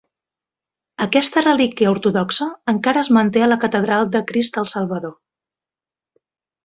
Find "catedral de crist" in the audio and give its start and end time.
3.67-4.59